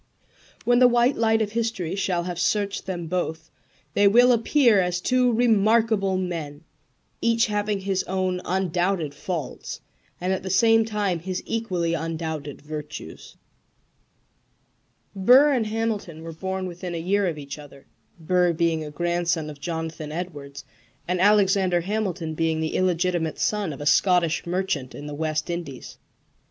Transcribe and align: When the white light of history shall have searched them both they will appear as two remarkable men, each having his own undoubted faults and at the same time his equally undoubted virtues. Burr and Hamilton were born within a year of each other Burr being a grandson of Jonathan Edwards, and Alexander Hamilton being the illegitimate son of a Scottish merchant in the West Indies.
When 0.65 0.79
the 0.79 0.87
white 0.87 1.15
light 1.15 1.43
of 1.43 1.51
history 1.51 1.93
shall 1.95 2.23
have 2.23 2.39
searched 2.39 2.87
them 2.87 3.05
both 3.05 3.51
they 3.93 4.07
will 4.07 4.31
appear 4.31 4.79
as 4.81 4.99
two 4.99 5.31
remarkable 5.31 6.17
men, 6.17 6.63
each 7.21 7.45
having 7.45 7.81
his 7.81 8.01
own 8.05 8.41
undoubted 8.43 9.13
faults 9.13 9.79
and 10.19 10.33
at 10.33 10.41
the 10.41 10.49
same 10.49 10.85
time 10.85 11.19
his 11.19 11.43
equally 11.45 11.93
undoubted 11.93 12.63
virtues. 12.63 13.35
Burr 15.15 15.53
and 15.53 15.67
Hamilton 15.67 16.23
were 16.23 16.33
born 16.33 16.65
within 16.65 16.95
a 16.95 16.97
year 16.97 17.27
of 17.27 17.37
each 17.37 17.59
other 17.59 17.85
Burr 18.19 18.53
being 18.53 18.83
a 18.83 18.89
grandson 18.89 19.51
of 19.51 19.59
Jonathan 19.61 20.11
Edwards, 20.11 20.63
and 21.07 21.21
Alexander 21.21 21.81
Hamilton 21.81 22.33
being 22.33 22.59
the 22.59 22.73
illegitimate 22.75 23.37
son 23.37 23.71
of 23.71 23.79
a 23.81 23.85
Scottish 23.85 24.47
merchant 24.47 24.95
in 24.95 25.05
the 25.05 25.13
West 25.13 25.47
Indies. 25.51 25.99